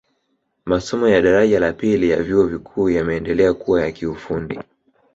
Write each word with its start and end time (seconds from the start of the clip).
Masomo 0.65 1.07
ya 1.07 1.21
daraja 1.21 1.59
ya 1.65 1.73
pili 1.73 2.09
ya 2.09 2.23
vyuo 2.23 2.43
vikuu 2.47 2.89
yameendelea 2.89 3.53
kuwa 3.53 3.81
ya 3.81 3.91
kiufundi 3.91 4.59